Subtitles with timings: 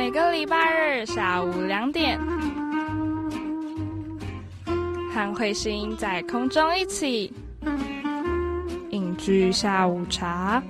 [0.00, 2.18] 每个礼拜日下午两点，
[5.12, 7.30] 和彗星在空中一起
[8.88, 10.62] 饮居下午茶。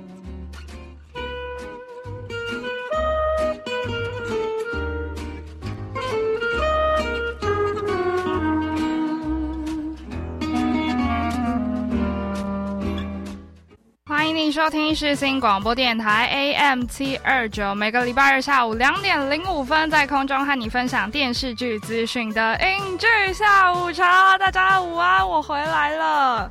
[14.50, 24.36] 收听世新广播电台 AM 七二九，每个礼拜日下午两点零五分，在空中和你分享电视剧资讯的英剧下午茶。
[24.38, 26.50] 大家午安，我回来了。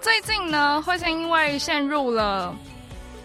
[0.00, 2.54] 最近呢，会是因为陷入了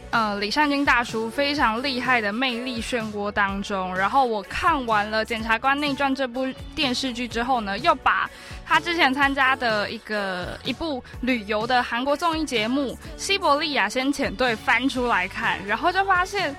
[0.10, 8.28] 呃李善均大叔非常厉害的魅力漩涡当中，然后我看完了《检察官内传》这部电视剧之后呢，又把。
[8.68, 16.54] 他之前参加的一个一部旅游的韩国综艺节目《西伯利亚先遣队》翻出来看，然后就发现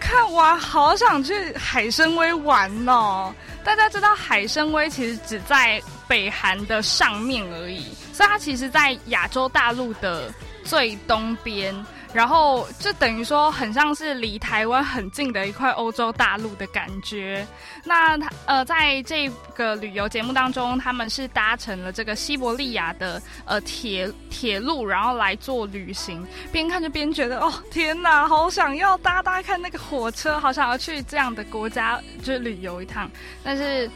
[0.00, 3.32] 看完好想去海参崴玩哦。
[3.64, 10.32] 大家知道海参崴其实只在北韩的上面而已，所以它其实在亚洲大陆的
[10.64, 11.74] 最东边。
[12.16, 17.46] 然后就等于说，很像是离台湾很近的一块欧洲大陆的感觉。
[17.84, 26.26] 那他呃，在这个旅游节目当中，他们是搭乘了这个西伯利亚的呃铁铁路，然后来做旅行。
[26.50, 33.10] 边看着边觉得，哦天哪，好想要搭搭看那个火车，好想要去这样的国家就是旅游一趟。
[33.44, 33.90] 但是，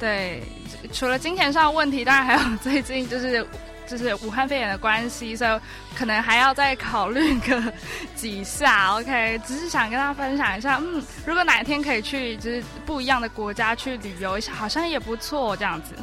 [0.00, 0.42] 对，
[0.94, 3.46] 除了金钱上的问题，当然还有最近就是。
[3.86, 5.60] 就是武汉肺炎的关系，所以
[5.96, 7.72] 可能还要再考虑个
[8.14, 8.94] 几下。
[8.96, 15.94] OK，只是想跟大家分享一下，嗯，如果哪一天可以去就是不一样的国家去旅游一下，好像也不错，这样子。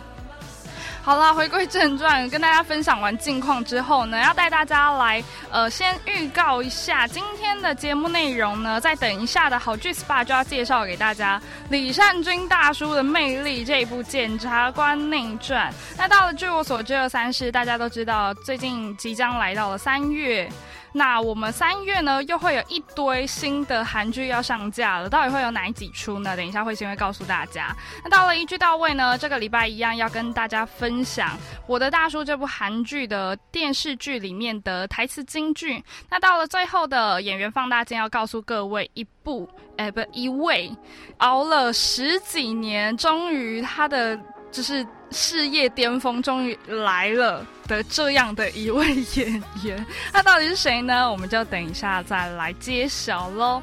[1.06, 8.80] 好啦，回归正传，跟大家分享完近况之后呢，要带大家来呃，先预告一下今天的节目内容呢。
[8.80, 15.70] 再等一下的好剧 SPA 就要介绍给大家李善均大叔的魅力这一部《检察官内传》。
[15.98, 20.50] 那到了据我所知的三世，大家都知道，最近即将来到了三月。
[20.94, 26.38] 那我们三月呢，又会有一堆新的韩剧要上架了，到底会有哪几出呢？
[26.38, 27.76] 等一下会先会告诉大家。
[28.04, 31.30] 那到了一句到位呢，这个礼拜一样要跟大家分享
[31.66, 35.84] 《我的大叔》这部韩剧的电视剧里面的台词金句。
[36.10, 40.72] 那到了最后的演员放大镜，要告诉各位一部，哎，不，一位
[41.18, 44.20] 熬了十几年，终于他的。
[44.54, 51.12] 就是事业巅峰终于来了的这样的一位演员，那到底是谁呢？
[51.12, 53.62] 我们就等一下再来揭晓喽。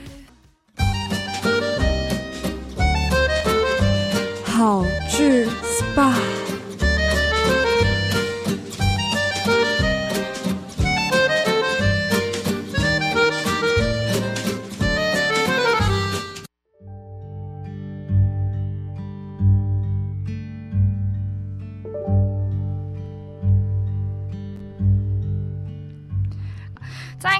[4.45, 6.50] 好剧 SPA。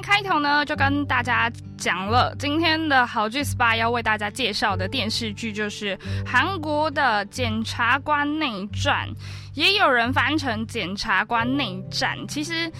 [0.01, 9.07] 开头呢，就跟大家讲了今天的好剧 SPA 要为大家介绍的电视剧，就是韩国的《检察官内传》，
[9.53, 12.17] 也有人翻成《检察官内战》。
[12.27, 12.71] 其实，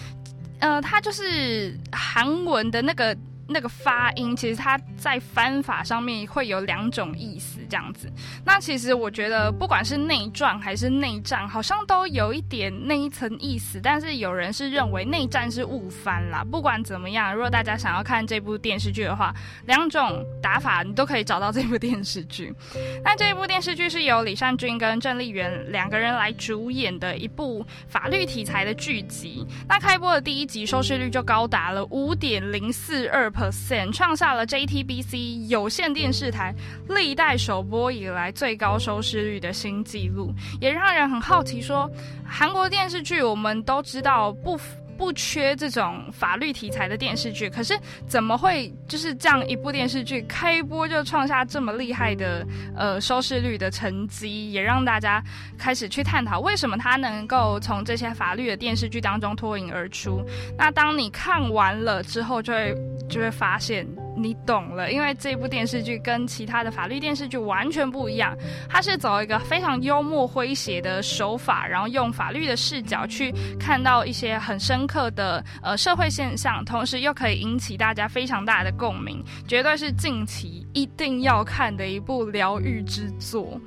[0.60, 3.16] 呃，它就是韩文的那个。
[3.48, 8.10] 那个发音其实它在翻法上面会有两种意思，这样子。
[8.44, 13.80] 那其实我觉得不管是内传还是内战，好像都有一点那一层意思。
[13.82, 16.44] 但是有人是认为内战是误翻啦。
[16.44, 19.34] 不管怎么样，如果大家想要看这部电视剧的话，
[19.66, 22.54] 两种打法你都可以找到这部电视剧。
[23.02, 29.44] 那这一部电视剧是由李善均跟郑丽媛两个人来主演的一部法律题材的剧集。
[29.68, 33.31] 那开播的第一集收视率就高达了五点零四二。
[33.32, 36.54] Percent 创下了 JTBC 有线电视台
[36.88, 41.90] 历代首播以来最高收视率的新纪录，也让人很好奇，说
[42.24, 44.60] 韩国电视剧我们都知道不。
[45.02, 47.76] 不缺这种法律题材的电视剧，可是
[48.06, 52.46] 怎么会就是这样一部电视剧开播就创下这么厉害的
[52.76, 55.20] 呃收视率的成绩，也让大家
[55.58, 60.24] 开始去探讨为什么它能够从这些法律的电视剧当中脱颖而出。
[60.56, 62.72] 那当你看完了之后，就会
[63.08, 63.84] 就会发现。
[64.14, 68.36] 你懂了，因为这部电视剧跟其他的法律电视剧完全不一样，
[68.68, 83.60] 它是走一个非常幽默诙谐的手法，然后用法律的视角去看到一些很深刻的呃社会现象，同时又可以引起大家非常大的共鸣，绝对是近期一定要看的一部疗愈之作。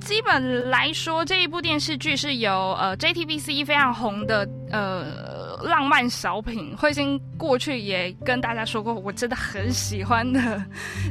[0.00, 5.39] 基本来说，这一部电视剧是由呃 JTBC 非常红的呃。
[5.62, 10.40] 浪漫小品，慧心过去也跟大家说过，我真的很喜欢的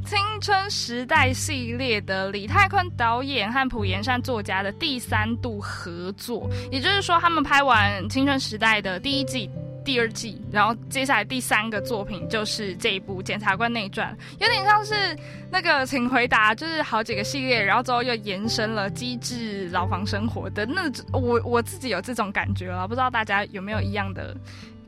[0.05, 9.49] 青春时代系列的李泰坤导演和朴延善作家的第三度合作，也就是说，他们拍完青春时代的第一季。
[9.83, 15.17] 第二季，然后接下来第三个作品就是这一部《检察官内传》，有点像是
[15.51, 24.35] 那个请回答，就是好几个系列，然后之后又延伸了机智牢房生活的那，我我自己有这种感觉了，不知道大家有没有一样的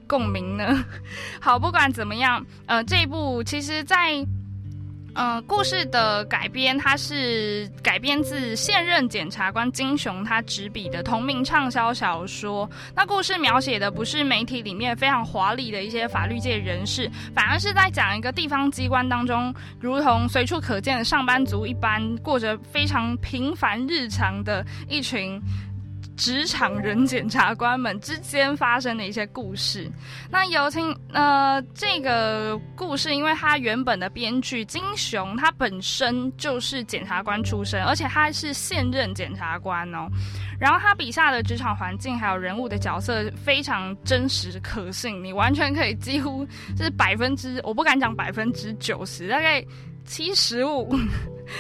[0.07, 0.85] 共鸣呢？
[1.39, 4.25] 好，不管怎么样，呃，这一部其实，在。
[5.13, 12.69] 嗯，故事的改编，它是改编自现任检察官金雄他执笔的同名畅销小说。
[12.96, 25.42] 那故事描写的不是媒体里面非常华丽的一些法律界人士，反而是在讲一个地方机关当中，如同随处可见的上班族一般，过着非常平凡日常的一群。
[26.21, 29.91] 职场人检察官们之间发生的一些故事。
[30.29, 40.07] 那有请呃，这个故事，因为他原本的编剧金雄，他本身就是检察官出身，而且他是现任检察官哦。
[40.59, 46.45] 然后他笔下的职场环境还有人物的角色非常真实可信，你完全可以几乎
[46.77, 49.65] 就是百分之，我不敢讲百分之九十，大概。
[50.03, 50.89] 七十五，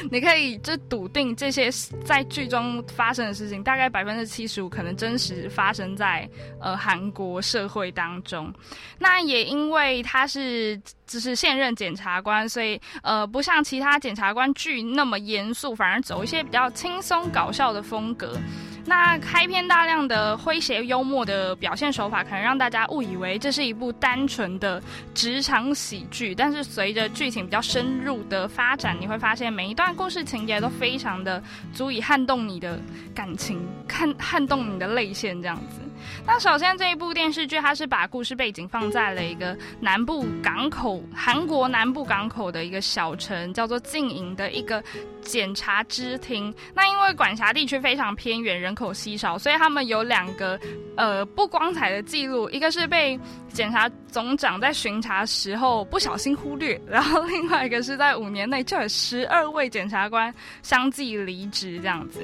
[0.09, 1.69] 你可以就笃定这些
[2.05, 6.29] 在剧中发生的事情，大概百分之七十五可能真实发生在
[6.59, 8.53] 呃韩国社会当中。
[8.99, 18.37] 那也因为他是只是现任检察官，所以呃不像其他检察官剧那么严肃，反而走一些比较轻松搞笑的风格。
[18.85, 24.81] 那开篇大量的诙谐幽默的表现手法，可能让大家误以为这是一部单纯的
[25.13, 26.33] 职场喜剧。
[26.33, 31.41] 但是随着剧情比较深入的发展，你会发现每一段故事情节都非常的
[31.73, 32.79] 足以撼动你的
[33.13, 35.79] 感情，看撼动你的泪腺这样子。
[36.25, 44.83] 那首先这一部电视剧，它是把故事背景放在了一个南部港口，韩国南部港口的一个小城，叫做静营的一个
[45.21, 46.53] 检察支厅。
[46.73, 50.59] 那因为管辖地区非常偏远，人口稀少，所以他们有两个
[50.95, 53.19] 呃不光彩的记录，一个是被
[53.49, 62.21] 检察总长在巡查时候不小心忽略，然后另外一个是在五年内就有十二位检察官相继离职这样子。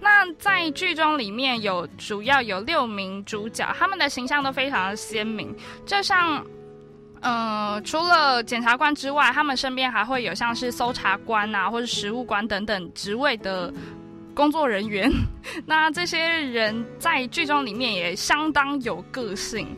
[0.00, 3.19] 那在剧中里面有主要有六名。
[3.24, 5.54] 主角他们的形象都非常的鲜明，
[5.86, 6.44] 就像，
[7.20, 13.72] 呃，除了检察官之外，他们身边还会有像是搜查官啊，或者食物官等等职位的。
[14.40, 15.12] 工作人员，
[15.66, 19.68] 那这些人在剧中里面也相当有个性，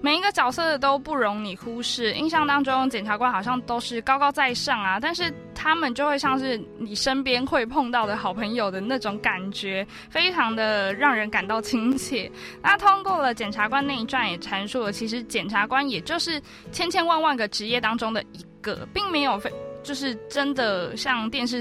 [0.00, 2.12] 每一个角色都不容你忽视。
[2.12, 12.30] 印象当中，检察官好像都是高高在上啊，但是他们就会像是你身边会碰到的好朋友的那种感觉，非常的让人感到亲切。
[12.62, 16.40] 那通过了检察官那一传，也阐述了其实检察官也就是
[16.70, 19.52] 千千万万个职业当中的一个，并没有非
[19.82, 21.60] 就是真的像电视。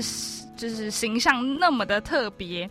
[0.62, 2.70] 就是形象那么的特别，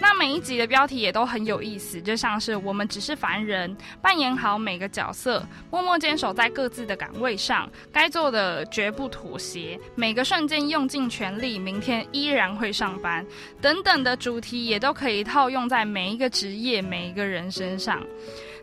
[0.00, 5.40] 那每一集的标题也都很有意思，就像是我们只是凡人，扮演好每个角色，
[5.70, 13.24] 默默坚守在各自的岗位上，该做的绝不妥协，每个瞬间用尽全力，明天依然会上班，
[13.60, 18.04] 等等的主题也都可以套用在每一个职业、每一个人身上。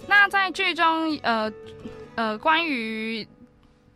[0.05, 1.49] 那在剧中，呃
[2.15, 3.25] 呃，关于。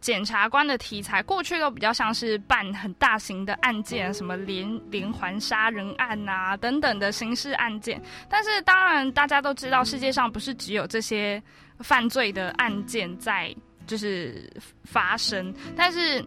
[0.01, 8.01] 检察官的题材过去都比较像是办很大型的案件，什么连连环杀人案啊等等的刑事案件。
[8.29, 11.41] 但是当然大家都知道，世界上不是只有这些
[11.79, 13.55] 犯罪的案件在
[13.87, 14.51] 就是
[14.83, 16.23] 发生，但是。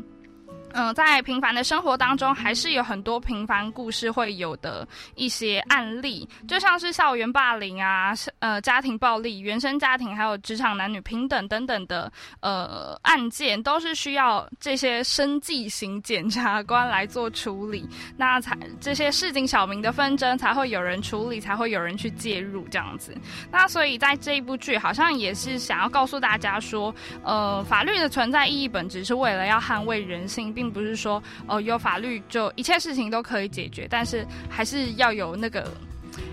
[0.74, 12.10] 嗯，在平凡的生活当中，还是有很多平凡故事会有的一些案例，就像是校园霸凌啊，呃，家庭暴力、原生家庭，还有职场男女平等等等的
[12.40, 17.86] 呃案件，都是需要这些生计型检察官来做处理，
[18.16, 23.14] 那才这些市井小民的纷争才会有人处理，才会有人去介入这样子。
[23.50, 30.61] 那所以在这一部剧，好像也是想要告诉大家说，呃，法律的存在意义本质是为了要捍卫人性，并。
[30.62, 35.66] 并不是说哦，有法律就一切事情都可以解决，但是还是要有那个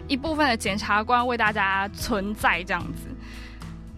[0.08, 3.08] 一部分的检察官为大家存在这样子。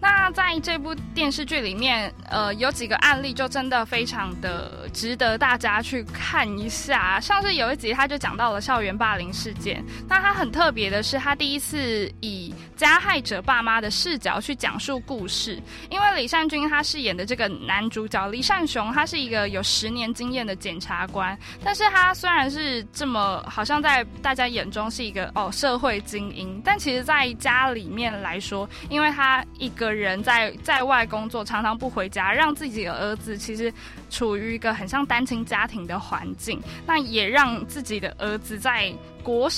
[0.02, 7.20] 那在这部电视剧里面，呃，有几个案例就真的非常的值得大家去看一下。
[7.20, 9.80] 像是有一集，他就讲到了校园霸凌事件。
[10.08, 15.62] 那他很特别的是，他第一次以加害者爸妈的视角去讲述故事。
[15.88, 29.91] 因为李善均他饰演的这个男主角李善雄，他是一个有十年经验的检察官，但是他虽然是这么好像在大家眼中是一个哦社会精英，但其实在家里面来说，因为他一个。
[29.92, 33.72] 人在在外工作，常常不回家，让自己的儿子其实
[34.10, 39.48] 处于一个很像单亲家庭的环境，那也让自己的儿子在国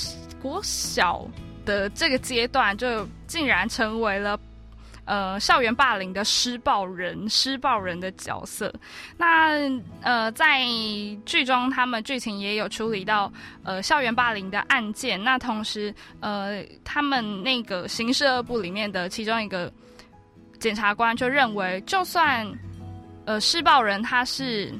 [0.41, 1.25] 国小
[1.65, 4.39] 的这个阶段，就竟然成为了。
[5.07, 8.73] 呃，校园霸凌的施暴人，施暴人的角色。
[9.17, 9.51] 那
[10.01, 10.65] 呃，在
[11.27, 15.23] 剧中，他们剧情也有处理到呃校园霸凌的案件。
[15.23, 19.71] 那同时，呃，他们那个刑事二部里面的其中一个
[20.59, 22.45] 检察官就认为，就算
[23.25, 24.73] 呃施暴人他是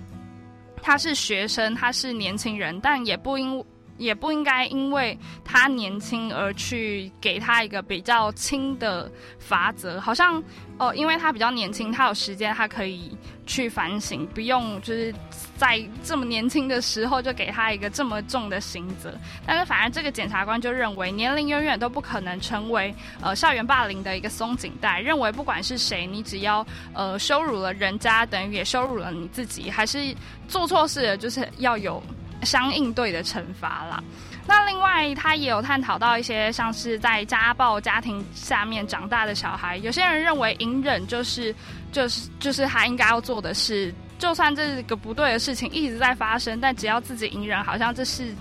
[0.82, 3.64] 他是学生，他是年轻人，但也不应。
[3.98, 9.10] 也不应该因为他年轻而去给他一个比较轻的
[9.40, 10.42] 罚则，好像
[10.78, 15.14] 哦，因为他比较年轻，他有时间，他可以去反省，不用就是
[15.58, 19.14] 在这么年轻的时候就给他一个这么重的刑责。
[19.46, 30.14] 但是，反而这个检察官就认为，年龄永远都不可能成为呃校园霸凌的一个松紧带，认为不管是谁，你只要呃羞辱了人家，等于也羞辱了你自己，还是
[30.50, 32.04] 做错事，就是要有。
[32.44, 34.04] 相应对的惩罚啦。
[34.48, 41.54] 那另外他也有探讨到一些像是在家暴家庭下面长大的小孩，有些人认为隐忍就是
[41.92, 43.94] 就是就是他应该要做的事。
[44.18, 48.34] 就算这个不对的事情一直在发生，但只要自己隐忍，好像这是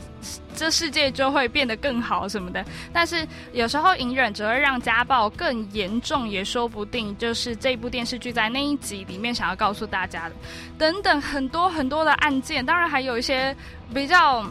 [0.55, 2.65] 这世界就会变得更好什么的。
[2.93, 7.17] 但是有时候隐忍只会让家暴更严重，也说不定。
[7.19, 10.35] 就是这部电视剧在那一集里面想要告诉大家的，
[10.79, 13.55] 等等很多很多的案件，当然还有一些
[13.93, 14.45] 比较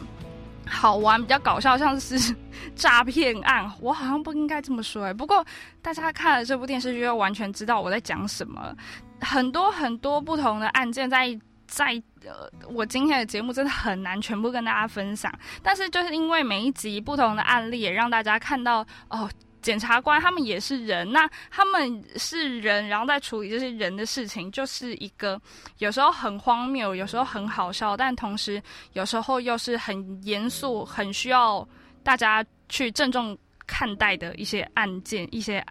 [0.67, 2.35] 好玩、比较搞笑，像是
[2.75, 3.71] 诈骗案。
[3.79, 5.45] 我好像不应该这么说哎，不过
[5.81, 8.75] 大家看了这部电视剧，就完全知道我在讲什么。
[9.19, 11.27] 很多很多不同的案件，在
[11.75, 15.33] 在呃，我今天的节目真的很难全部跟大家分享。
[15.61, 19.29] 但是就是因为每一集不同的案例，也让大家看到哦，
[19.61, 25.41] 检察官他们也是人，那他们是人，然后在处理这些人的事情，就是一个
[25.79, 28.61] 有时候很荒谬，有时候很好笑，但同时
[28.93, 31.67] 有时候又是很严肃、很需要
[32.03, 35.65] 大家去郑重看待的一些案件、一些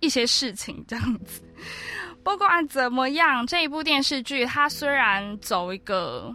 [0.00, 1.42] 一些事情这样子。
[2.22, 6.34] 不管怎么样，这一部电视剧它虽然走一个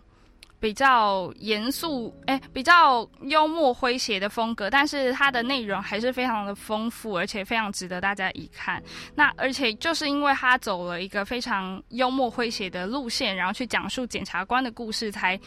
[0.59, 8.81] 比较严肃、哎，比较幽默诙谐的风格，但是它的内容还是非常的丰富，而且非常值得大家一看。
[9.13, 15.39] 那而且就是因为它走了一个非常幽默诙谐的路线，然后去讲述检察官的故事，才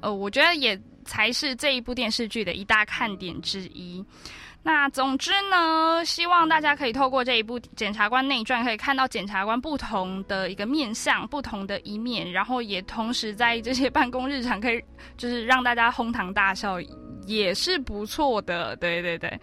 [0.00, 4.02] 呃，我觉得也才是这一部电视剧的一大看点之一。
[4.62, 14.82] 那总之呢，希望大家可以透过这一部《检察官内传》，可以看到检察官不同的一个面相、不同的一面，然后也同时在这些办公日常，可以
[15.16, 16.78] 就是让大家哄堂大笑，
[17.26, 18.76] 也是不错的。
[18.76, 19.40] 对对对，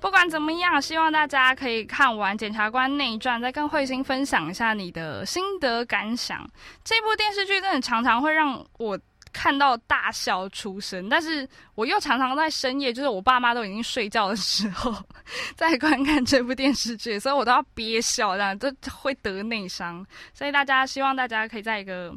[0.00, 6.44] 不管怎么样，希望大家可以看完《检察官内传》，再跟慧心分享一下你的心得感想。
[6.82, 8.98] 这部电视剧真的常常会让我。
[9.32, 14.94] 看到大笑出声，但是我又常常在深夜，就是我爸妈都已经睡觉的时候，
[15.56, 20.04] 在观看这部电视剧，所以我都要憋笑，这样就会得内伤。
[20.34, 22.12] 所以大家希望大家可以在一个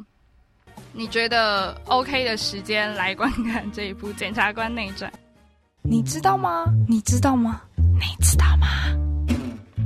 [0.92, 5.10] 你觉得 OK 的时间来观看这一部《检察官内传》。
[5.82, 6.64] 你知道吗？
[6.88, 7.60] 你知道吗？
[7.76, 8.66] 你知道吗？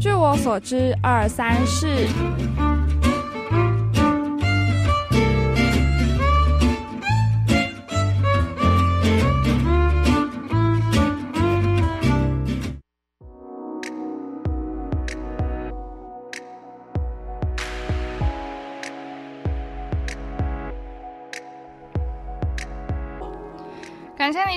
[0.01, 1.87] 据我所知，二三四。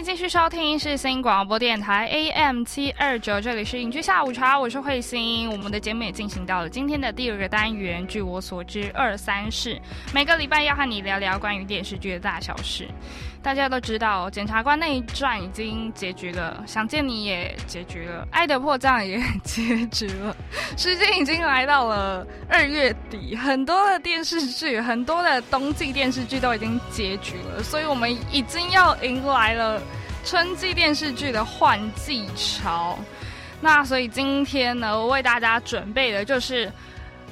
[0.03, 5.47] 继续收听是新广播电台 AM 七二九，这里是影剧下午茶，我是慧心。
[5.51, 9.79] 我们的节目也进行到了今天的第二个单元，据我所知，二三事，
[10.11, 12.87] 每个礼拜要和你聊聊关于电视剧的大小事。
[13.43, 20.35] 大家都知道，《检察官那一传》已经结局了，《想见你》也结局了，《爱的迫降》也结局了。
[20.77, 29.81] 时间已经来到了二月底，很多的电视剧，很多的冬季电视剧都已经结局了，所以我们已经要迎来了
[30.23, 32.99] 春季电视剧的换季潮。
[33.59, 36.71] 那所以今天呢，我为大家准备的就是，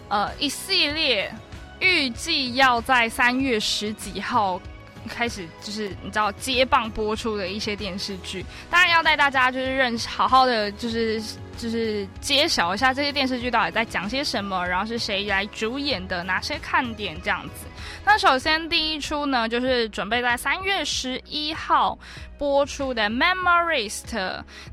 [0.07, 1.31] 呃，一系列
[1.79, 4.59] 预计要在三月十几号。
[5.07, 11.21] 开始就是你知道接棒播出的一些电视剧，当然要带大家就是认识，好好的就是
[11.57, 17.65] 就是揭晓一下这些电视剧到底在讲些什么，然后是谁来主演的，哪些看点这样子。
[18.05, 21.97] 那首先第一出呢，就是准备在三月十一号
[22.37, 24.05] 播出的《Memorist》。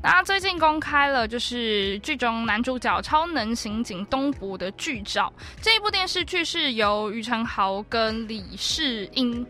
[0.01, 5.31] 那最近公开了，就是剧中男主角超能刑警东博的剧照。
[5.61, 9.45] 这一部电视剧是由于承豪跟李世英。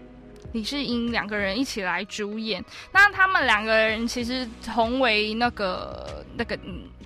[0.57, 6.57] 李世英两个人一起来主演，那他们两个人其实同为那个那个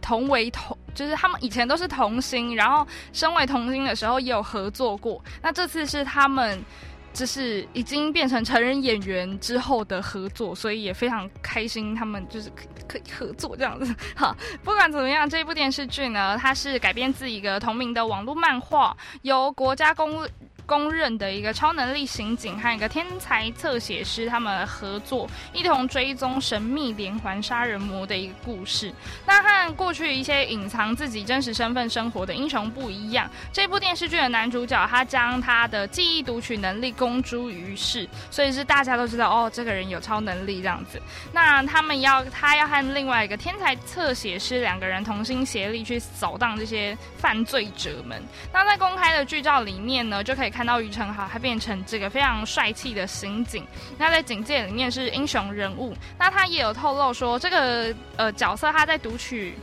[0.02, 5.22] 同为同，就是他们以前都是童星，然后身为童星的时候也有合作过。
[5.42, 6.64] 那这次是他们
[7.12, 12.50] 就是已经变成成人演员之后的合作，所以也非常开心，他们就是
[12.88, 13.94] 可以合作这样子。
[14.16, 20.26] 好，不管怎么样，这部电视剧呢，它是改编自一个同名的网络漫画，由国家公。
[20.72, 28.90] 公认的一个超能力刑警和一个天才侧写师，他们合作一同追踪神秘连环杀人魔的一个故事。
[29.26, 41.02] 那和过去一些隐藏自己真实身份生活的英雄不一样，这部电视剧的男主角他将他的记忆读取能力公诸于世，所以是大家都知道哦，这个人有超能力这样子。
[41.34, 48.24] 那他们要他要和另外一个天才侧写师两个人同心协力去扫荡这些犯罪者们。
[48.54, 50.61] 那在公开的剧照里面呢，就可以看。
[50.62, 53.66] 看到于承豪，他变成这个非常帅气的刑警。
[53.98, 55.92] 那在警界里面是英雄人物。
[56.20, 59.56] 那他也有透露说，这个呃角色他在读取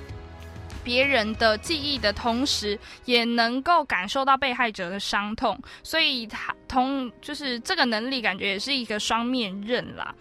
[0.82, 5.56] 别人的记忆的同时，也能够感受到被害者的伤痛。
[5.84, 10.12] 所以他同就是这个能力，感觉也是一个双面刃啦。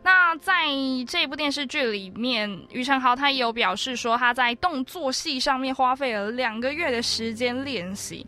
[0.00, 0.68] 那在
[1.08, 8.24] 这部电视剧里面，于承豪他也有表示说，他在动作戏上面花费了两个月的时间练习。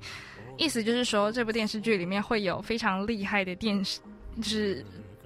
[0.63, 3.99] 意思就是说，这部电视剧里面会有非常厉害的电视，
[4.37, 4.85] 就是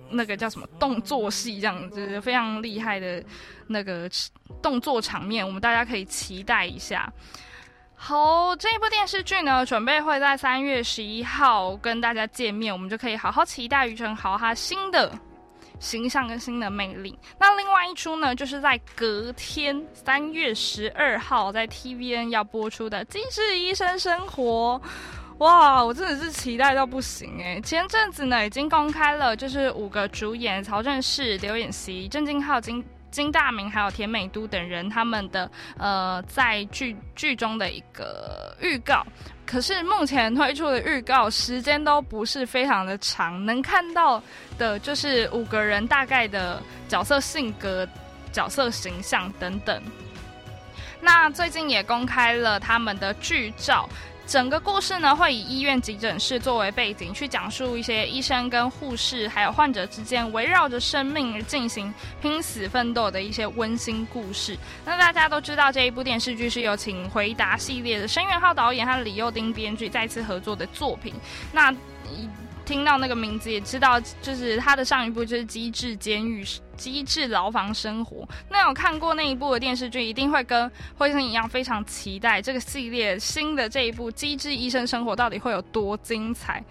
[0.08, 3.22] 那个叫什么动作戏这样子，非常厉害的
[3.66, 4.08] 那个
[4.62, 7.12] 动作场面，我们大家可以期待一下。
[7.94, 15.12] 好，这部电视剧呢，准备会在三月十一号跟大家见面，我们就可以好好期待于承豪他新的
[15.80, 17.18] 形象跟新的魅力。
[17.38, 24.80] 那另外一出呢，就是在隔天三月十二号在 TVN 要播出的《精致医生生活》。
[25.38, 27.60] 哇，我真的是期待到不行哎！
[27.60, 39.06] 前阵子呢，已经公开了，就是五个主演曹正奭、刘演熙、郑敬浩、金金大明还有田美都等人他们的呃在剧剧中的一个预告。
[39.44, 44.22] 可是目前推出的预告时间都不是非常的长，能看到
[44.56, 47.86] 的就是五个人大概的角色性格、
[48.32, 49.82] 角色形象等等。
[50.98, 53.86] 那最近也公开了他们的剧照。
[54.26, 64.58] 整个故事呢，会以医院急诊室作为背景，去讲述一些医生跟护士还有患者之间围绕着生命而进行拼死奋斗的一些温馨故事。
[64.84, 71.14] 那大家都知道，这一部电视剧是有《请回答》系列的申元浩导演和李幼丁编剧再次合作的作品。
[71.52, 71.72] 那
[72.66, 76.44] 听到那个名字，也知道就是他的上一部就是《机智监狱》。
[76.76, 86.62] 机智牢房生活，那有看过那一部的电视剧，一定会跟灰生一样非常期待这个系列新的这一部《机智医生生活》到底会有多精彩。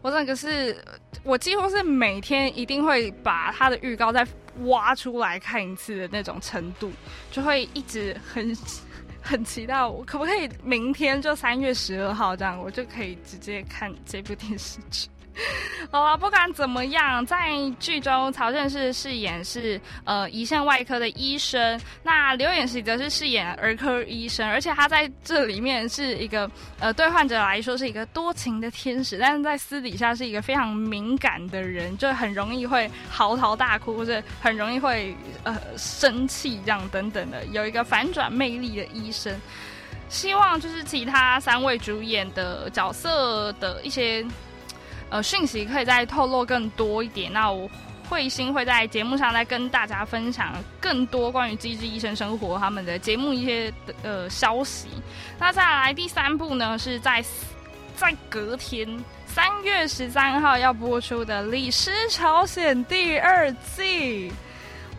[0.00, 0.80] 我整个是，
[1.24, 4.24] 我几乎是每天一定会把它的预告再
[4.66, 6.92] 挖出来看一次的那种程度，
[7.32, 8.56] 就会一直很
[9.20, 9.84] 很期待。
[9.84, 15.08] 我可不可以明天就三月十二号这样，我就可以直接看这部电视剧？
[15.90, 39.34] 好了，不管怎么样，在剧中曹正是饰演是呃胰腺外科的医生，那刘演熙则是饰演儿科医生，而且他在这里面是一个呃对患者来说是一个多情的天使，但是在私底下是一个非常敏感的人，就很容易会嚎啕大哭，或者很容易会呃生气这样等等的，有一个反转魅力的医生。
[40.08, 44.26] 希望就是其他三位主演的角色的一些。
[45.10, 47.32] 呃，讯息可以再透露更多一点。
[47.32, 47.68] 那我
[48.08, 54.88] 慧心会在节目上再跟大家分享更多关于《机智医生生活》他们的节目一些呃消息。
[55.38, 57.22] 那再来第三部呢，是在
[57.96, 58.88] 在隔天
[59.26, 64.32] 三月十三号要播出的《李氏朝鲜》第二季。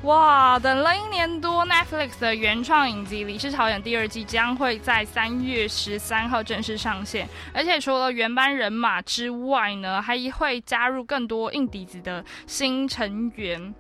[0.04, 7.28] 哇，等了一年多，Netflix 的原创影集《李氏朝鲜》第二季将会在三月十三号正式上线。
[7.54, 13.76] 而且除了原班人马之外呢，还会加入更多硬底子的新成员。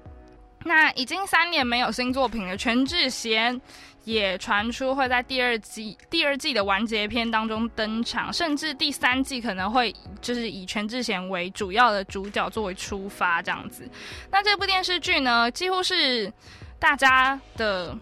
[0.65, 3.59] 那已经三年没有新作品了全智贤。
[4.05, 13.87] 也传出会在第二季第二季的完结篇当中登场，甚至第三季可能会就是以全智贤为主要的主角作为出发这样子。
[14.31, 16.31] 那这部电视剧呢，几乎是
[16.79, 17.95] 大家的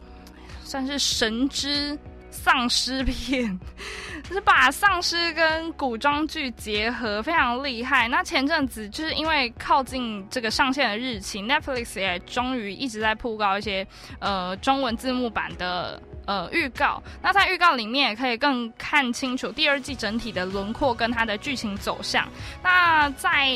[0.63, 1.97] 算是神之
[2.37, 3.59] 丧尸片，
[4.23, 8.07] 就是把丧尸跟古装剧结合，非常厉害。
[8.07, 13.85] 那前阵子就是因为靠近这个上线的日期，Netflix 也终于一直在铺告一些
[14.19, 17.01] 呃中文字幕版的呃预告。
[17.21, 22.25] 那在预告里面也可以更看清楚第二季整体的轮廓跟它的剧情走向。
[22.63, 23.47] 那在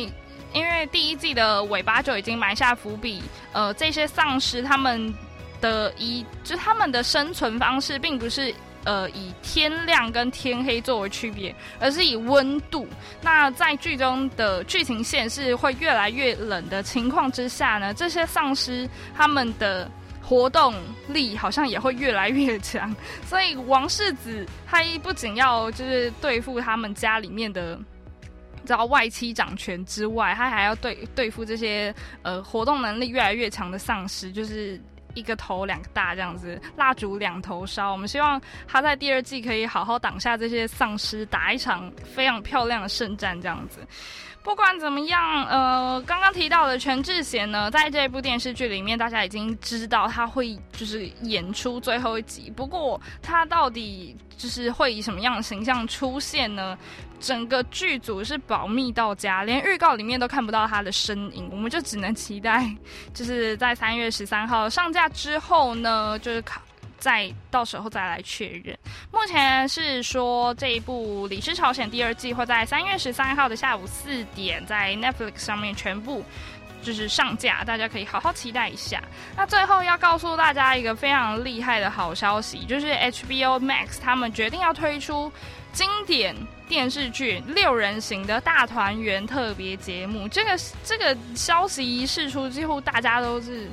[0.53, 3.21] 因为第一季的尾巴就已经埋下伏笔，
[3.53, 5.13] 呃，这些丧尸他们
[5.61, 8.53] 的一就他们的生存方式并不是。
[8.83, 12.87] 呃，以天亮跟天黑作为区别，而是以温度。
[13.21, 19.89] 那在剧中的剧情线是会越来越冷的情况之下呢，这些丧尸他们的
[20.21, 20.73] 活动
[21.07, 22.95] 力好像也会越来越强。
[23.27, 27.77] 所以王世子他不仅要就是对付他们家里面的，
[28.65, 34.81] 知道外戚掌权之外，他还要对对付这些呃活动能力越来越强的丧尸，就是。
[35.15, 37.91] 一个头两个大这样子，蜡烛两头烧。
[37.91, 43.79] 我们希望他在第二季可以好好挡下这些丧尸，打一场非常漂亮的圣战这样子。
[44.43, 52.51] 不管怎么样，呃，刚刚提到的全智贤呢，在这部电视剧里面，大家已经知道他会就是演出最后一集。
[52.55, 56.77] 不过他到底就是会以什么样的形象出现呢？
[57.19, 62.67] 整个剧组是保密到家，连预告里面都看不到他的身影，我们就只能期待，
[63.13, 66.59] 就是在三月十三号上架之后呢，就是考
[67.01, 68.77] 再到时候再来确认。
[69.11, 76.23] 目前是说这一部《李氏朝鲜》第二季会在三月十三号的下午四点在 Netflix 上面全部
[76.83, 79.01] 就是上架，大家可以好好期待一下。
[79.35, 85.31] 那最后要告诉大家一个非常厉害的好消息，就是 HBO Max 他们决定要推出
[85.73, 86.35] 经典。
[86.71, 93.69] 电视剧六人行的大团圆特别节目，这个这个消息一释出，几乎大家都是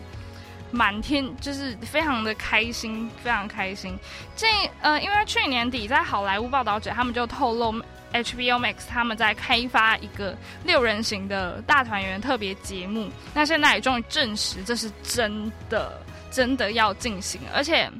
[0.70, 3.98] 满天，就是非常的开心，非常开心。
[4.36, 4.46] 这
[4.80, 7.72] 呃，因为去年底在好莱坞报道者，他们就透露
[8.12, 16.00] HBO Max 他们在开发一个六人行的大团圆特别节目，那现在也终于证实这是真的，
[16.30, 17.90] 真的要进行，而且。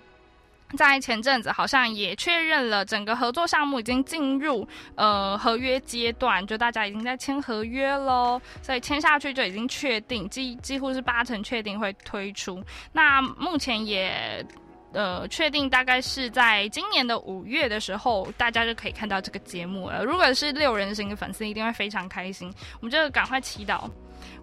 [0.77, 12.63] 在前阵子，好像也确认了整个合作项目已经进入呃合约阶段，就大家已经在签合约喽，所以签下去就已经确定，几几乎是八成确定会推出。
[12.93, 14.45] 那目前也
[14.93, 20.05] 呃确定，大概是在今年的五月的时候，大家就可以看到这个节目了。
[20.05, 22.53] 如果是六人行的粉丝，一定会非常开心。
[22.81, 23.89] 我们就赶快祈祷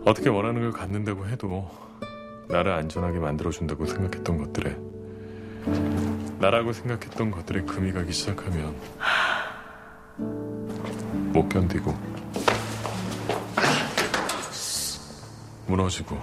[0.06, 1.68] 어떻게 원하는 걸 갖는다고 해도
[2.48, 4.76] 나를 안전하게 만들어준다고 생각했던 것들에
[6.38, 8.72] 나라고 생각했던 것들에 금이 가기 시작하면
[11.32, 11.92] 못 견디고
[15.66, 16.16] 무너지고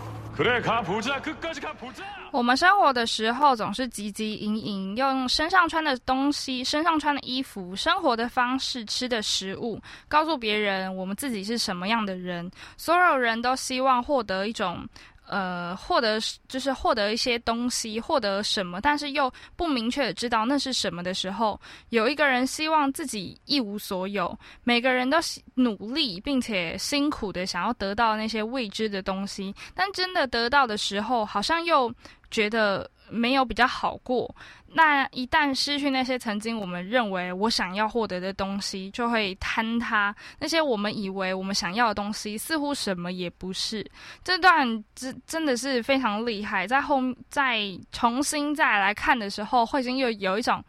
[2.32, 12.50] 我们生活的时候总是汲汲营营用身上穿的东西身上穿的衣服生活的方式吃的食物告诉别人我们自己是什么样的人。
[12.78, 14.88] 所有人都希望获得一种
[15.32, 25.18] 呃，获得就是获得一些东西，获得什么，但是又不明确的知道那是什么的时候，有一个人希望自己一无所有，每个人都
[25.56, 31.90] 努力并且辛苦的想要得到那些未知的东西，但真的得到的时候，好像又
[32.30, 32.90] 觉得。
[33.12, 34.34] 没有比较好过。
[34.74, 40.16] 那一旦失去那些曾经我们认为我想要获得的东西，就会坍塌。
[40.40, 43.86] 那些我们以为我们想要的东西，似乎什么也不是。
[44.24, 46.66] 这段真真的是非常厉害。
[46.66, 47.60] 在后再
[47.92, 50.64] 重新再来看的时候，慧心又有一种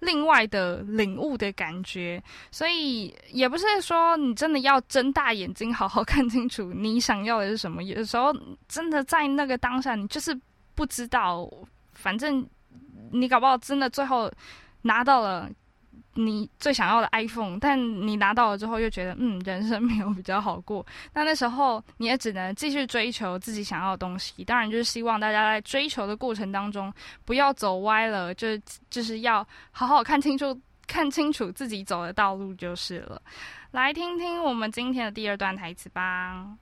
[0.00, 2.22] 另外的领悟的感觉。
[2.50, 7.82] 所以也不是说你真的要睁大眼睛，好好看清楚你想要的是什么。
[7.82, 8.34] 有的时候
[8.68, 10.34] 真的在那个当下，你就是
[10.74, 11.46] 不知道。
[12.03, 12.47] 反正
[13.11, 14.31] 你搞不好真的最后
[14.81, 15.49] 拿到了
[16.15, 24.43] 你最想要的 iPhone，但你拿到了之后又觉得嗯人生没 有比较好过，那那时候你也只能继续追求自己想要的东西。
[24.43, 26.91] 当然就是希望大家在追求的过程当中
[27.25, 28.47] 不要走歪了，就
[28.89, 33.21] 就是要好好看清楚看清楚自己走的道路就是了。
[33.71, 36.57] 来听听我们今天的第二段台词吧。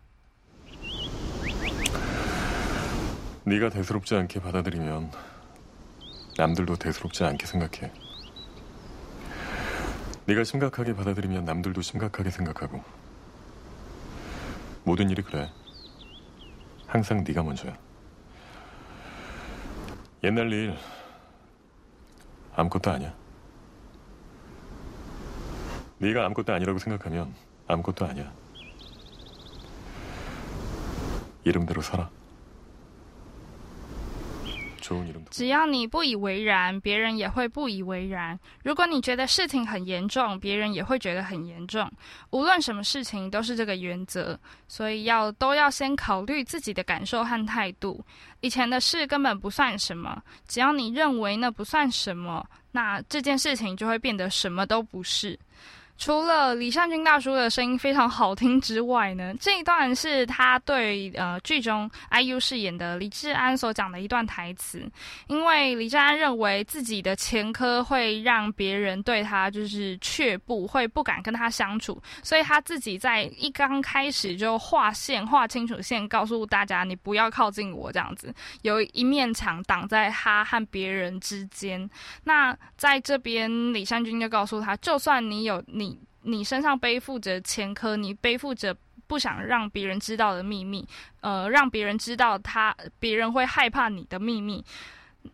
[3.45, 5.09] 네가 대수롭지 않게 받아들이면
[6.36, 7.92] 남들도 대수롭지 않게 생각해.
[10.24, 12.82] 네가 심각하게 받아들이면 남들도 심각하게 생각하고.
[14.84, 15.50] 모든 일이 그래.
[16.86, 17.76] 항상 네가 먼저야.
[20.24, 20.76] 옛날 일
[22.54, 23.14] 아무것도 아니야.
[25.98, 27.34] 네가 아무것도 아니라고 생각하면
[27.66, 28.32] 아무것도 아니야.
[31.44, 32.10] 이름대로 살아.
[35.30, 38.38] 只要你不以为然，别人也会不以为然。
[38.62, 41.90] 如果你觉得事情很严重，别人也会觉得很严重。
[42.30, 48.04] 无论什么事情都是这个原则，所以要都要先考虑自己的感受和态度。
[48.40, 55.38] 以前的事根本不算什么，只要你认为那不算什么，那这件事情就会变得什么都不是。
[55.98, 64.82] 除了李善均大叔的声音非常好听之外呢， 这一段是他对呃剧中 IU 饰演的李智安所讲的一段台词。
[65.28, 81.88] 因为李智安认为自己的前科会让别人对他就是却步，会不敢跟他相处，所以他自己在一刚开始就划线，划清楚线，告诉大家你不要靠近我这样子，有一面墙挡在他和别人之间。
[82.24, 85.91] 那在这边，李善均就告诉他，就算你有你。
[86.22, 90.86] 你身上背负着前科，你背负着不想让别人知道的秘密，
[91.20, 94.64] 呃，让别人知道他，别人会害怕你的秘密。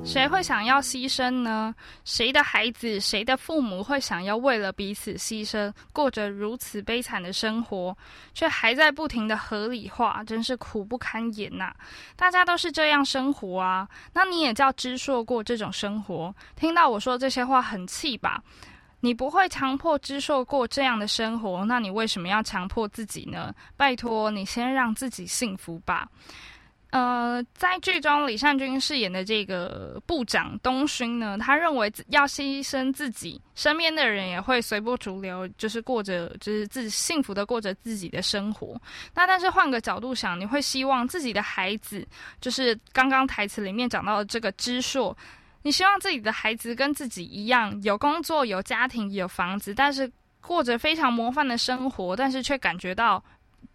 [0.04, 1.72] 谁会想要牺牲呢？
[2.04, 7.96] 谁的孩子、谁的父母会想要为了彼此牺牲，过着如此悲惨的生活，
[8.34, 11.72] 却还在不停的合理化，真是苦不堪言呐！
[12.16, 16.34] 大家都是这样生活啊，那你也叫知硕过这种生活？
[16.56, 18.42] 听到我说这些话很气吧？
[19.00, 23.54] 你不会强迫知硕过这样的生活，那你为什么要强迫自己呢？
[23.76, 26.08] 拜托，你先让自己幸福吧。
[26.92, 38.78] 呃，在剧中李善均饰演的这个部长东勋呢，他认为要牺牲自己，身边的人也会随波逐流，就是过着就是自己幸福的过着自己的生活。
[39.14, 42.07] 那但是换个角度想，你会希望自己的孩子，
[42.42, 45.16] 就是刚刚台词里面讲到的这个知硕，
[45.62, 53.24] 你希望自己的孩子跟自己一样有工作、有家庭、有房子，但是过着非常模范的生活，但是却感觉到。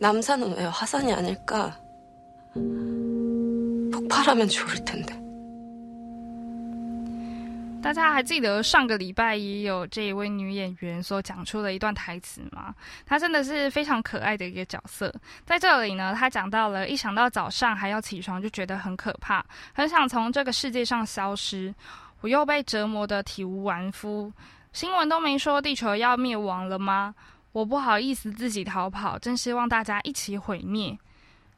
[0.00, 1.80] 남산은 왜 화산이 아닐까?
[3.90, 5.19] 폭발하면 좋을 텐데.
[7.82, 12.74] 大家还记得上个礼拜也有这一位女演员所讲出的一段台词吗？
[13.06, 15.12] 她真的是非常可爱的一个角色。
[15.44, 21.74] 在这里呢，她讲到了一想到早上还要起床就觉得很可怕，很想从这个世界上消失。
[22.20, 24.30] 我又被折磨得体无完肤。
[24.72, 27.14] 新闻都没说地球要灭亡了吗？
[27.52, 30.96] 我不好意思自己逃跑，真希望大家一起毁灭。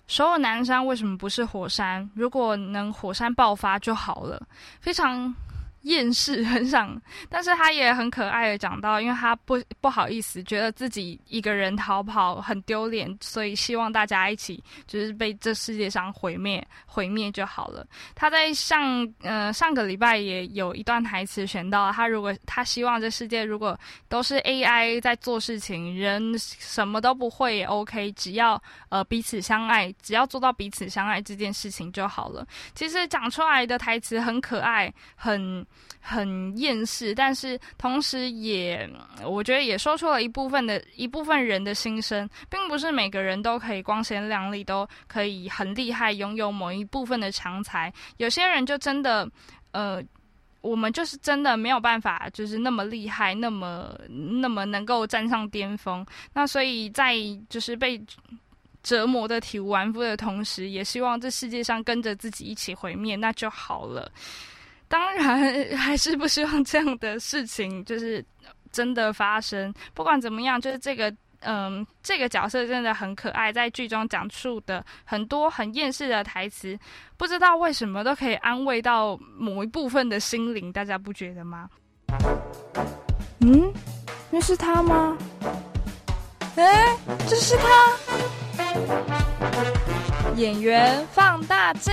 [0.06, 2.08] 首尔南山为什么不是火山？
[2.14, 4.40] 如果能火山爆发就好了。
[4.80, 5.34] 非常。
[5.82, 17.84] 厌世很想，但是他也很可爱的讲到，因为他不不好意思，觉得自己一个人逃跑很丢脸，所以希望大家一起就是被这世界上毁灭毁灭就好了。
[18.14, 32.46] 他在上呃上个礼拜也有一段台词选到，他如果他希望这世界如果都是 AI 在做事情，人什么都不会也 OK，只要呃彼此相爱，只要做到彼此相爱这件事情就好了。
[32.74, 35.66] 其实讲出来的台词很可爱，很。
[36.00, 38.88] 很厌世，但是同时也，
[39.24, 47.92] 我觉得也说出了一部分的一部分人的心声，并不是每个人都可以光鲜亮丽，都可以很厉害，拥有某一部分的强才。
[48.16, 49.28] 有些人就真的，
[49.70, 50.02] 呃，
[50.60, 56.04] 我们就是真的没有办法，就是那么厉害，那么那么能够站上巅峰。
[56.32, 57.14] 那所以在
[57.48, 58.00] 就是被
[58.82, 64.10] 折磨的体无完肤的同时，也希望这世界上跟着自己一起毁灭，那就好了。
[64.92, 68.22] 当然， 还是不希望这样的事情就是
[68.70, 69.72] 真的发生。
[69.94, 76.78] 不管怎么样，就是这个，嗯，这个角色真的很可爱，在剧中讲述的很多很厌世的台词，
[77.16, 81.70] 不知道为什么都可以安慰到某一部分的心灵，大家不觉得吗？
[83.40, 83.72] 嗯，
[84.30, 85.16] 那是他吗？
[86.56, 86.94] 哎，
[87.26, 87.96] 这是他！
[90.36, 91.92] 演员放大镜。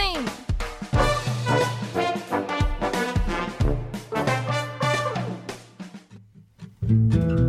[6.89, 7.48] Música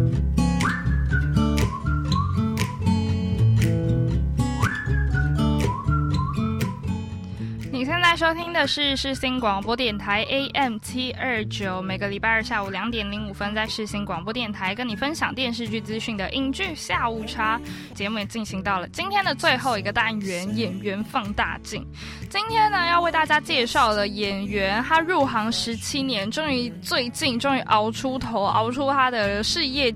[8.16, 17.59] 收听的是世新广播电台 AM 七二九，每个礼拜二下午两点零五分，在世新广播电台跟你分享电视剧资讯的影剧下午茶
[17.94, 21.87] 节目也进行到了今天的最后一个单元——演员放大镜。
[22.29, 29.94] 今天呢，要为大家介绍的演员，他入行十七年，终于最近终于熬出头，熬出他的事业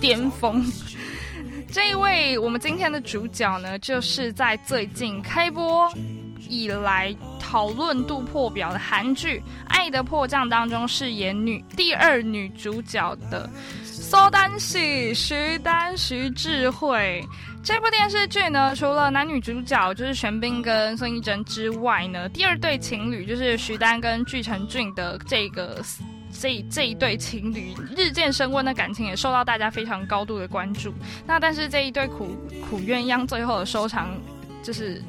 [0.00, 0.64] 巅峰。
[1.72, 5.90] 这一位我们今天的主角呢，就是在最近开播。
[6.48, 13.48] 以来讨论度破表的韩剧《爱的迫降》当中饰演女第二女主角的
[13.84, 17.24] 苏丹喜徐丹徐智慧。
[17.62, 25.82] 这部电视剧呢，除了男女主角就是玄彬跟孙艺珍之外呢，第二对情侣就是徐丹跟具成俊的这个
[26.32, 30.94] 这这一对情侣日渐升温的感情也受到大家非常高度的关注。
[31.26, 32.36] 那但是这一对苦
[32.70, 34.08] 苦鸳鸯最后的收场
[34.62, 35.02] 就是。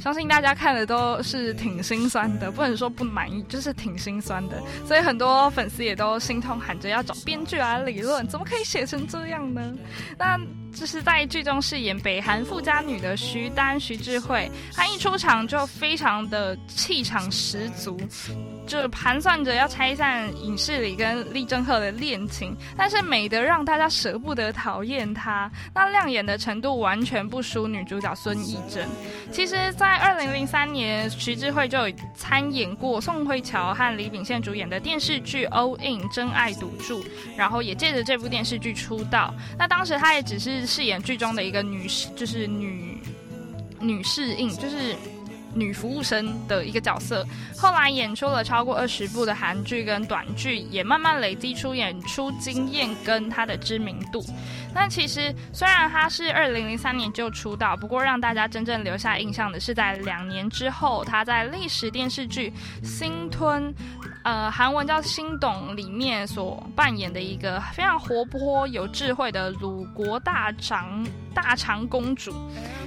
[0.00, 4.60] 相信大家看的都是挺心酸的，不能说不满意，就是挺心酸的。
[4.86, 9.74] 所以很多粉丝也都心痛，喊着要找编剧来理论，怎么可以写成这样呢？
[10.18, 10.38] 那
[10.74, 18.00] 就是在剧中饰演北韩富家女的徐丹徐智慧，她一出场就非常的气场十足。
[18.66, 25.50] 就盘算着要拆散影视里跟李正赫的恋情，但是美得让大家舍不得讨厌她。
[25.74, 28.88] 那亮眼的程度完全不输女主角孙艺珍。
[29.32, 37.02] 其实，在二零零三年，徐智慧就有参演过宋慧乔和李秉宪主演的电视剧《All In 真爱赌注》，
[37.36, 39.34] 然后也借着这部电视剧出道。
[39.58, 42.98] 那当时她也只是饰演剧中的一个女士，就是女
[43.80, 44.96] 女侍应，就是。
[45.54, 47.26] 女服务生的一个角色，
[47.56, 54.24] 后来演出了超过二十部的韩剧跟短剧，也慢慢累积出演出经验跟她的知名度。
[54.72, 62.52] 但其实虽然她是二零零三年就出道，不过让大家真正留下印象的是在两年之后，她在历史电视剧
[62.86, 63.72] 《新吞》。
[64.22, 71.02] 呃，韩文叫《新懂》里面所扮演的一个非常活泼、有智慧的鲁国大长
[71.34, 72.34] 大长公主。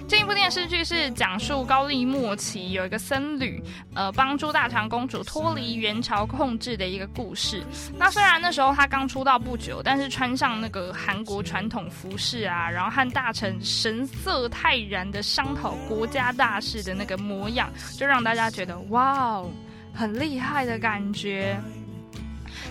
[0.07, 3.63] 这一部电视剧是讲述高丽末期有一个僧侣，
[3.95, 7.63] 呃，帮助大长公主脱离元朝控制的一个故事。
[7.97, 19.49] 那虽然那时候她刚出道不久，但是穿上那个韩国传统服饰啊，然后和大臣神色泰然的商讨国家大事的那个模样，就让大家觉得哇哦。
[19.95, 21.55] 很厉害的感觉。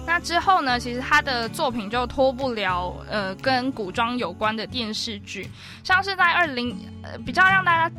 [0.07, 0.78] 那之后呢？
[0.78, 5.49] 其实他的作品就脱不了呃跟古装有关的电视剧，
[5.85, 7.95] 像是在二零呃比较让大家。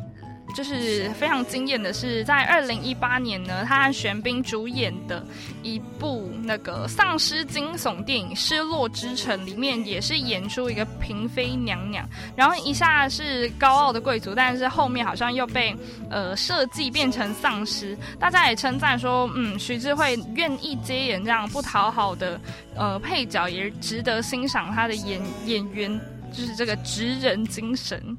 [0.54, 5.26] 就是非常惊艳的是，在二零一八年呢，他和玄彬主演的
[5.64, 15.74] 一部那个丧尸惊悚电影《失落之城》里面，也是演出一个嫔妃娘娘，然后一下是高傲的贵族，但是后面好像又被
[16.08, 17.98] 呃设计变成丧尸。
[18.20, 22.40] 大家也称赞说，嗯，徐智慧愿意接演这样不讨好的
[22.76, 26.00] 呃配角，也值得欣赏他的演演员，
[26.32, 28.16] 就是这个职人精神。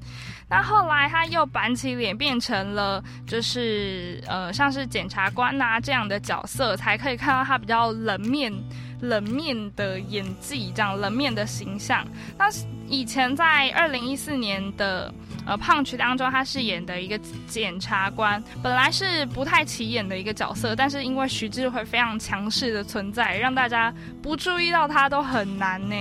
[0.48, 8.54] 那后来他又板起脸，变成了就是呃，像是检察官呐这样的角色，才可以看到他比较冷面、
[9.02, 12.06] 冷面的演技，这样冷面的形象。
[12.38, 12.46] 那
[12.88, 15.12] 以前在二零一四年的
[15.48, 23.92] 呃胖曲当中，他饰演的一个检察官，本来是不太起眼的一个角色，但是因为徐智慧非常强势的存在，让大家
[24.22, 25.96] 不注意到他都很难呢。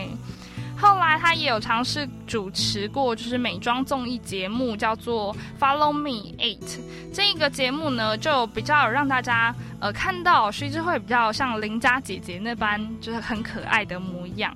[0.85, 6.59] 后来他也有尝试主持过，就是美妆综艺节目，叫做《Follow Me Eight》。
[7.11, 14.55] 这个节目呢，就比较让大家呃看到徐智慧比较像邻家姐姐那般，就是很可爱的模样。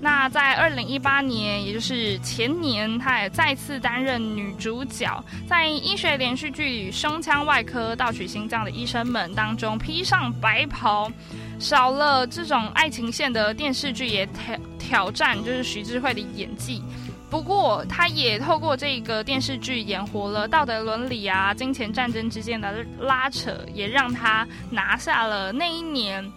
[0.00, 11.12] 那在二零一八年，也就是前年，她也再次担任女主角，在医学连续剧《胸腔外科盗取心脏的医生们》当中披上白袍。
[11.60, 16.82] 少了这种爱情线的电视剧也挑挑战，就是徐智慧的演技。
[17.30, 26.28] 不过，他也透过这个电视剧演活了道德伦理啊、金钱战争之间的拉扯，也让他拿下了那一年。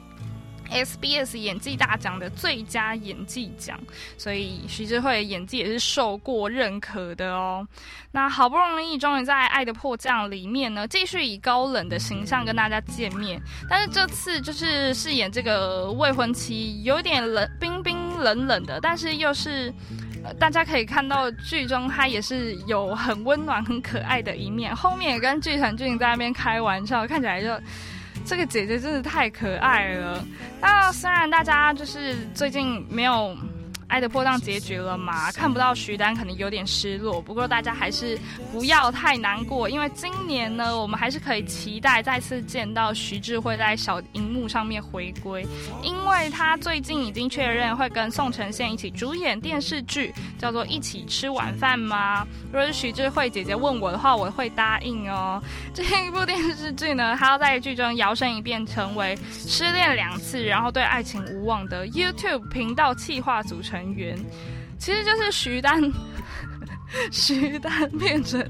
[0.74, 3.80] SBS 演技大奖的最佳演技奖，
[4.18, 7.66] 所以徐智慧演技也是受过认可的哦。
[8.12, 19.74] 那好不容易终于在《爱的迫降》里面呢，继续以高冷的形象跟大家见面，但是这次就是饰演这个未婚妻，有点冷冰冰冷冷的，但是又是
[20.40, 24.76] 大家可以看到剧中他也是有很温暖、很可爱的一面。
[24.76, 27.50] 后面也跟剧成俊在那边开玩笑，看起来就。
[28.26, 30.26] 这个姐姐真的太可爱了。
[30.62, 33.36] 那虽然大家就是最近没有。
[33.88, 35.32] 爱的破荡结局了嘛？
[35.32, 37.22] 看不到徐丹，可能有点失落。
[37.22, 38.18] 不过大家还是
[38.52, 45.46] 不要太难过，因为今年呢，我们还是可以期待再次见到徐智慧在小荧幕上面回归，
[45.84, 52.26] 因为他最近已经确认会跟宋承宪一起主演电视剧，叫做《一起吃晚饭》吗？
[52.46, 55.42] 如果是徐智慧姐姐问我的话，我会答应哦。
[55.74, 63.83] 这一部电视剧呢，她要在剧中摇身一变成为失恋两次，然后对爱情无望的 YouTube 频道企划组成。
[63.84, 64.18] 成员
[64.80, 65.82] 其实就是徐丹，
[67.12, 68.42] 徐丹变成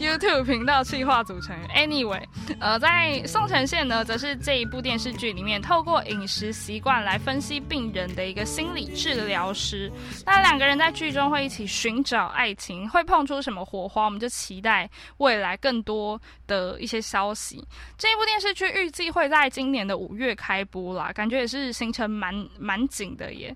[0.00, 1.68] YouTube 频道企划组成员。
[1.68, 2.22] Anyway，
[2.60, 9.92] 呃，在宋承宪呢，则是这一部电视剧里面透过饮食习惯来分析病人的一个心理治疗师。
[10.24, 14.04] 那两个人在剧中会一起寻找爱情，会碰出什么火花？
[14.06, 17.62] 我们就期待未来更多的一些消息。
[17.98, 23.54] 这一部电视剧预计会在今年的五月开播啦，感觉也是行程蛮蛮紧的耶。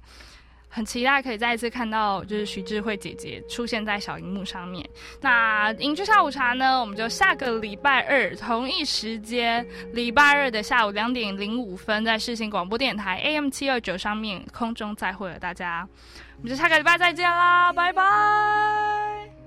[0.72, 4.88] 很期待可以再一次看到就是徐智慧姐姐出现在小荧幕上面。
[5.20, 15.86] 那影剧下午茶呢，我们就下个礼拜二同一时间，礼拜二的下午两点零五分，在世新广播电台 AM 七二九上面空中再会了大家，
[16.36, 19.39] 我们就下个礼拜再见啦，拜拜。